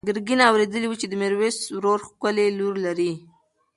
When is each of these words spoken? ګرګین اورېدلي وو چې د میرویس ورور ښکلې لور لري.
ګرګین 0.09 0.39
اورېدلي 0.47 0.87
وو 0.89 0.99
چې 1.01 1.07
د 1.09 1.13
میرویس 1.21 1.57
ورور 1.75 1.99
ښکلې 2.07 2.45
لور 2.59 2.75
لري. 2.85 3.11